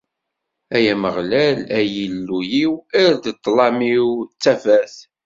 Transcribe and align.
Ay 0.75 0.85
Ameɣlal, 0.93 1.57
ay 1.77 1.91
Illu-iw, 2.05 2.73
err 3.01 3.13
ṭṭlam-iw 3.35 4.07
d 4.23 4.31
tafat. 4.43 4.95